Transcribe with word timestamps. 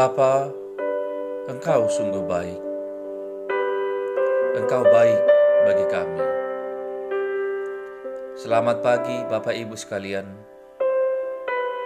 Bapa, 0.00 0.48
Engkau 1.44 1.84
sungguh 1.92 2.24
baik. 2.24 2.60
Engkau 4.56 4.80
baik 4.80 5.20
bagi 5.68 5.86
kami. 5.92 6.24
Selamat 8.32 8.80
pagi 8.80 9.20
Bapak 9.28 9.52
Ibu 9.52 9.76
sekalian. 9.76 10.24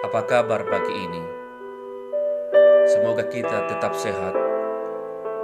Apa 0.06 0.30
kabar 0.30 0.62
pagi 0.62 0.94
ini? 0.94 1.22
Semoga 2.86 3.26
kita 3.26 3.66
tetap 3.66 3.98
sehat 3.98 4.38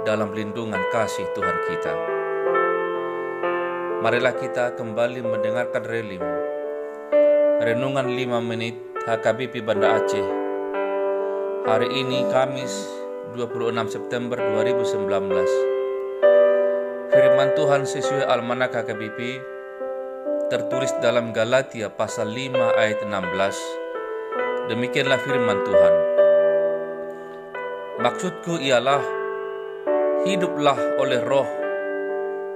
dalam 0.07 0.31
lindungan 0.31 0.79
kasih 0.95 1.27
Tuhan 1.35 1.57
kita. 1.67 1.93
Marilah 3.99 4.39
kita 4.39 4.79
kembali 4.79 5.19
mendengarkan 5.27 5.83
relim 5.83 6.23
Renungan 7.67 8.15
5 8.15 8.39
menit 8.47 8.79
HKBP 9.03 9.59
Banda 9.59 9.99
Aceh 9.99 10.40
Hari 11.61 11.93
ini 11.93 12.25
Kamis 12.33 12.73
26 13.37 13.93
September 13.93 14.33
2019 14.33 14.97
Firman 17.13 17.53
Tuhan 17.53 17.85
sesuai 17.85 18.25
Almanak 18.25 18.73
HKBP 18.73 19.19
tertulis 20.49 20.89
dalam 21.05 21.29
Galatia 21.29 21.93
pasal 21.93 22.33
5 22.33 22.57
ayat 22.81 23.05
16 23.05 24.73
Demikianlah 24.73 25.21
firman 25.21 25.61
Tuhan. 25.61 25.93
Maksudku 28.09 28.57
ialah 28.57 29.05
hiduplah 30.25 30.97
oleh 30.97 31.21
roh 31.21 31.49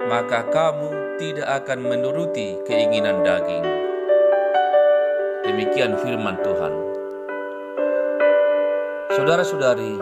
maka 0.06 0.50
kamu 0.50 1.18
tidak 1.18 1.62
akan 1.62 1.78
menuruti 1.82 2.58
keinginan 2.66 3.22
daging. 3.22 3.66
Demikian 5.46 5.94
firman 6.02 6.42
Tuhan. 6.42 6.85
Saudara-saudari, 9.16 9.96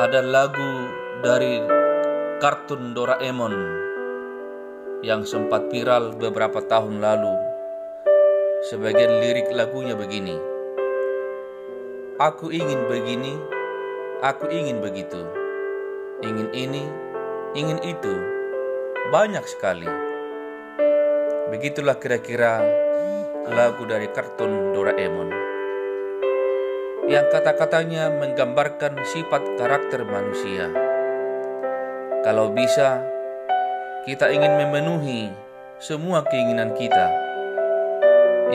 ada 0.00 0.24
lagu 0.24 0.88
dari 1.20 1.60
kartun 2.40 2.96
Doraemon 2.96 3.52
yang 5.04 5.28
sempat 5.28 5.68
viral 5.68 6.16
beberapa 6.16 6.64
tahun 6.64 6.96
lalu. 7.04 7.36
Sebagian 8.72 9.20
lirik 9.20 9.52
lagunya 9.52 9.92
begini. 10.00 10.32
Aku 12.16 12.48
ingin 12.48 12.88
begini, 12.88 13.36
aku 14.24 14.48
ingin 14.48 14.80
begitu. 14.80 15.20
Ingin 16.24 16.48
ini, 16.56 16.88
ingin 17.52 17.84
itu. 17.84 18.16
Banyak 19.12 19.44
sekali. 19.44 19.92
Begitulah 21.52 22.00
kira-kira 22.00 22.64
lagu 23.44 23.84
dari 23.84 24.08
kartun 24.08 24.72
Doraemon 24.72 25.29
yang 27.10 27.26
kata-katanya 27.26 28.06
menggambarkan 28.22 29.02
sifat 29.02 29.42
karakter 29.58 30.06
manusia. 30.06 30.70
Kalau 32.22 32.54
bisa, 32.54 33.02
kita 34.06 34.30
ingin 34.30 34.54
memenuhi 34.54 35.34
semua 35.82 36.22
keinginan 36.22 36.70
kita 36.78 37.10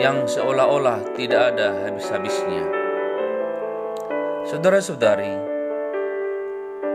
yang 0.00 0.24
seolah-olah 0.24 1.04
tidak 1.20 1.52
ada 1.52 1.84
habis-habisnya. 1.84 2.64
Saudara-saudari, 4.48 5.36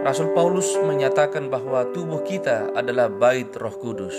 Rasul 0.02 0.34
Paulus 0.34 0.66
menyatakan 0.82 1.46
bahwa 1.54 1.86
tubuh 1.94 2.26
kita 2.26 2.74
adalah 2.74 3.06
bait 3.06 3.54
Roh 3.54 3.78
Kudus. 3.78 4.18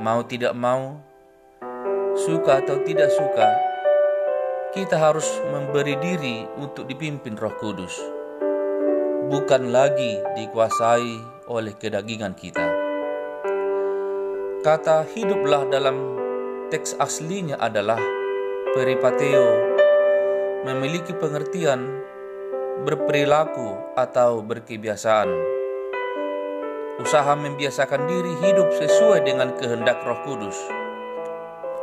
Mau 0.00 0.24
tidak 0.24 0.56
mau, 0.56 1.04
suka 2.16 2.64
atau 2.64 2.80
tidak 2.80 3.12
suka, 3.12 3.67
kita 4.78 4.94
harus 4.94 5.26
memberi 5.50 5.98
diri 5.98 6.46
untuk 6.54 6.86
dipimpin 6.86 7.34
Roh 7.34 7.50
Kudus, 7.58 7.98
bukan 9.26 9.74
lagi 9.74 10.22
dikuasai 10.38 11.18
oleh 11.50 11.74
kedagingan 11.74 12.38
kita. 12.38 12.62
Kata 14.62 15.02
"hiduplah" 15.02 15.66
dalam 15.66 16.14
teks 16.70 16.94
aslinya 16.94 17.58
adalah 17.58 17.98
peripateo, 18.70 19.50
memiliki 20.62 21.10
pengertian 21.10 21.82
berperilaku 22.86 23.98
atau 23.98 24.46
berkebiasaan. 24.46 25.30
Usaha 27.02 27.34
membiasakan 27.34 28.06
diri 28.06 28.30
hidup 28.46 28.70
sesuai 28.78 29.26
dengan 29.26 29.58
kehendak 29.58 30.06
Roh 30.06 30.22
Kudus 30.22 30.58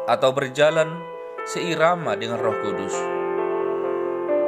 atau 0.08 0.32
berjalan 0.32 1.15
seirama 1.46 2.18
dengan 2.18 2.42
Roh 2.42 2.58
Kudus. 2.66 2.96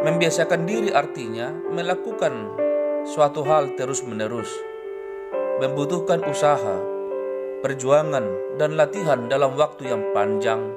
Membiasakan 0.02 0.66
diri 0.66 0.90
artinya 0.90 1.53
melakukan 1.53 2.58
suatu 3.06 3.46
hal 3.46 3.78
terus-menerus, 3.78 4.50
membutuhkan 5.62 6.25
usaha, 6.25 6.81
perjuangan, 7.62 8.57
dan 8.57 8.74
latihan 8.74 9.30
dalam 9.30 9.53
waktu 9.53 9.94
yang 9.94 10.09
panjang, 10.18 10.74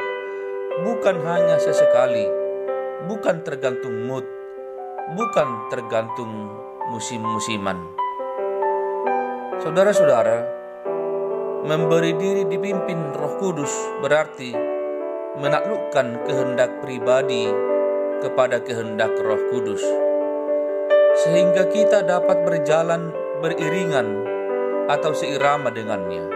bukan 0.84 1.16
hanya 1.25 1.56
sesekali, 1.56 2.28
bukan 3.09 3.41
tergantung 3.41 4.04
mood, 4.04 4.25
bukan 5.16 5.48
tergantung 5.72 6.53
musim-musiman. 6.92 7.80
Saudara-saudara, 9.60 10.60
Memberi 11.60 12.16
diri 12.16 12.48
dipimpin 12.48 13.12
Roh 13.12 13.36
Kudus 13.36 13.69
berarti 14.00 14.79
menaklukkan 15.38 16.26
kehendak 16.26 16.82
pribadi 16.82 17.46
kepada 18.18 18.58
kehendak 18.58 19.14
Roh 19.22 19.38
Kudus, 19.54 19.84
sehingga 21.22 21.70
kita 21.70 22.02
dapat 22.02 22.42
berjalan 22.42 23.14
beriringan 23.38 24.26
atau 24.91 25.14
seirama 25.14 25.70
dengannya. 25.70 26.26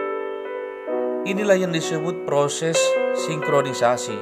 Inilah 1.27 1.57
yang 1.59 1.75
disebut 1.75 2.23
proses 2.23 2.79
sinkronisasi, 3.27 4.15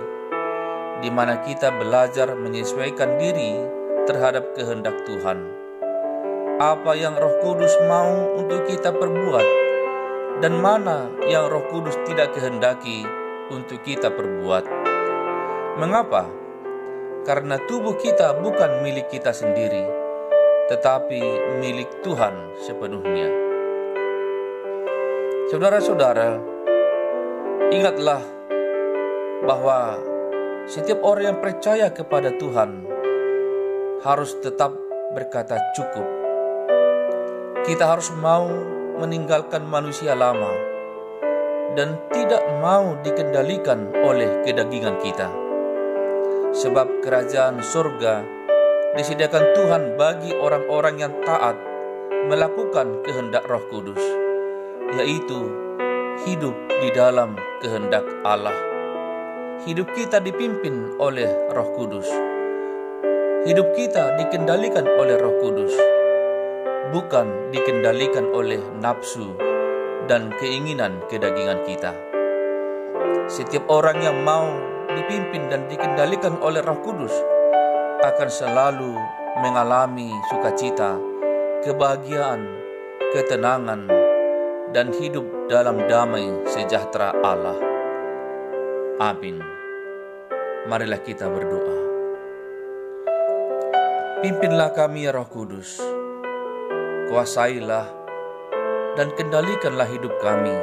di 1.05 1.09
mana 1.13 1.44
kita 1.45 1.69
belajar 1.69 2.34
menyesuaikan 2.34 3.22
diri 3.22 3.59
terhadap 4.09 4.57
kehendak 4.57 5.05
Tuhan. 5.05 5.44
Apa 6.57 6.95
yang 6.97 7.13
Roh 7.19 7.44
Kudus 7.45 7.73
mau 7.85 8.40
untuk 8.40 8.66
kita 8.66 8.94
perbuat 8.94 9.47
dan 10.41 10.57
mana 10.57 11.11
yang 11.29 11.50
Roh 11.50 11.66
Kudus 11.69 11.97
tidak 12.07 12.34
kehendaki 12.34 13.22
untuk 13.52 13.84
kita 13.84 14.14
perbuat. 14.14 14.66
Mengapa? 15.81 16.30
Karena 17.24 17.59
tubuh 17.68 17.96
kita 17.96 18.40
bukan 18.40 18.84
milik 18.84 19.09
kita 19.12 19.31
sendiri, 19.31 19.84
tetapi 20.70 21.22
milik 21.59 22.03
Tuhan 22.03 22.56
sepenuhnya. 22.64 23.32
Saudara-saudara, 25.52 26.40
ingatlah 27.72 28.22
bahwa 29.44 30.00
setiap 30.67 31.03
orang 31.03 31.35
yang 31.35 31.40
percaya 31.44 31.88
kepada 31.91 32.35
Tuhan 32.40 32.88
harus 34.03 34.35
tetap 34.40 34.76
berkata 35.16 35.59
cukup. 35.76 36.08
Kita 37.64 37.88
harus 37.88 38.12
mau 38.20 38.52
meninggalkan 39.00 39.64
manusia 39.64 40.12
lama 40.12 40.72
dan 41.73 41.97
tidak 42.14 42.41
mau 42.61 42.97
dikendalikan 43.02 43.90
oleh 44.05 44.41
kedagingan 44.46 44.97
kita. 45.02 45.29
Sebab 46.53 47.02
kerajaan 47.02 47.61
surga 47.66 48.22
disediakan 48.93 49.46
Tuhan 49.58 49.84
bagi 49.97 50.37
orang-orang 50.37 50.96
yang 51.02 51.14
taat 51.25 51.58
melakukan 52.29 53.02
kehendak 53.02 53.43
Roh 53.49 53.66
Kudus, 53.73 54.02
yaitu 54.96 55.49
hidup 56.29 56.53
di 56.70 56.90
dalam 56.93 57.34
kehendak 57.59 58.05
Allah. 58.22 58.55
Hidup 59.66 59.90
kita 59.97 60.22
dipimpin 60.22 60.97
oleh 61.02 61.29
Roh 61.52 61.69
Kudus. 61.73 62.05
Hidup 63.43 63.76
kita 63.76 64.16
dikendalikan 64.22 64.85
oleh 64.87 65.19
Roh 65.19 65.35
Kudus 65.41 65.73
bukan 66.93 67.49
dikendalikan 67.49 68.29
oleh 68.29 68.61
nafsu 68.78 69.34
dan 70.08 70.34
keinginan 70.40 71.00
kedagingan 71.08 71.64
kita. 71.64 71.96
Setiap 73.32 73.66
orang 73.72 74.03
yang 74.03 74.20
mau 74.22 74.52
dipimpin 74.91 75.47
dan 75.47 75.66
dikendalikan 75.72 76.38
oleh 76.44 76.59
Roh 76.59 76.79
Kudus 76.84 77.16
akan 78.03 78.29
selalu 78.29 78.94
mengalami 79.40 80.11
sukacita, 80.28 81.00
kebahagiaan, 81.64 82.44
ketenangan, 83.16 83.88
dan 84.76 84.91
hidup 84.91 85.23
dalam 85.47 85.79
damai 85.88 86.28
sejahtera 86.52 87.16
Allah. 87.23 87.58
Amin. 89.00 89.40
Marilah 90.67 91.02
kita 91.02 91.32
berdoa. 91.32 91.78
Pimpinlah 94.23 94.72
kami 94.72 95.03
ya 95.03 95.11
Roh 95.11 95.28
Kudus 95.28 95.84
kuasailah 97.11 98.03
dan 98.93 99.09
kendalikanlah 99.17 99.90
hidup 99.90 100.13
kami, 100.22 100.53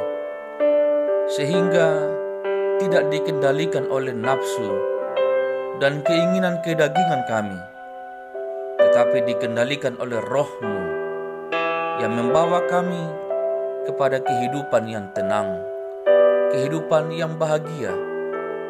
sehingga 1.27 2.15
tidak 2.79 3.11
dikendalikan 3.11 3.85
oleh 3.91 4.15
nafsu 4.15 4.71
dan 5.83 5.99
keinginan 6.01 6.63
kedagingan 6.63 7.21
kami, 7.27 7.59
tetapi 8.79 9.27
dikendalikan 9.27 9.99
oleh 9.99 10.17
rohmu 10.23 10.79
yang 11.99 12.15
membawa 12.17 12.63
kami 12.71 13.03
kepada 13.85 14.23
kehidupan 14.23 14.87
yang 14.87 15.05
tenang, 15.11 15.61
kehidupan 16.55 17.11
yang 17.11 17.35
bahagia, 17.35 17.93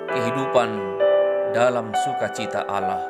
kehidupan 0.09 0.69
dalam 1.51 1.91
sukacita 2.03 2.63
Allah. 2.65 3.03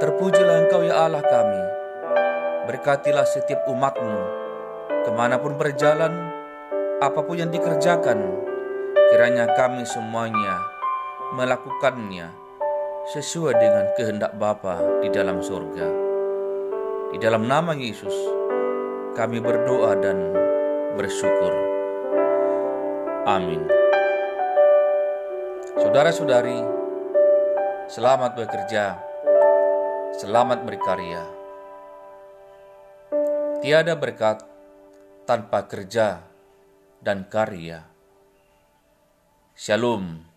Terpujilah 0.00 0.64
Engkau 0.64 0.80
ya 0.80 1.04
Allah 1.04 1.20
kami, 1.20 1.62
berkatilah 2.64 3.28
setiap 3.28 3.68
umatmu, 3.68 4.39
ke 5.00 5.10
mana 5.16 5.40
pun 5.40 5.56
berjalan, 5.56 6.12
apa 7.00 7.20
pun 7.24 7.40
yang 7.40 7.48
dikerjakan, 7.48 8.20
kiranya 9.08 9.48
kami 9.56 9.88
semuanya 9.88 10.60
melakukannya 11.32 12.28
sesuai 13.08 13.56
dengan 13.56 13.86
kehendak 13.96 14.36
Bapa 14.36 15.00
di 15.00 15.08
dalam 15.08 15.40
surga. 15.40 15.88
Di 17.10 17.18
dalam 17.18 17.48
nama 17.48 17.72
Yesus, 17.72 18.12
kami 19.16 19.40
berdoa 19.40 19.96
dan 19.98 20.36
bersyukur. 20.94 21.52
Amin. 23.24 23.64
Saudara-saudari, 25.80 26.60
selamat 27.88 28.36
bekerja, 28.36 29.00
selamat 30.20 30.60
berkarya. 30.68 31.24
Tiada 33.64 33.96
berkat 33.96 34.49
tanpa 35.30 35.70
kerja 35.70 36.26
dan 36.98 37.22
karya. 37.30 37.86
Shalom. 39.54 40.29